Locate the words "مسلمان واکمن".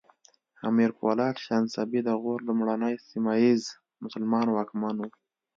4.03-4.95